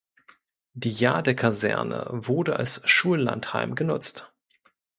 Die 0.73 0.89
Jade-Kaserne 0.89 2.07
wurde 2.11 2.55
als 2.55 2.81
Schullandheim 2.89 3.75
genutzt. 3.75 4.33